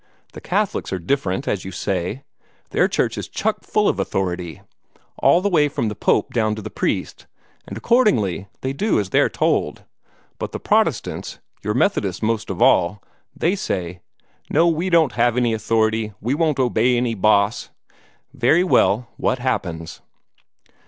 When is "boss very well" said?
17.13-19.07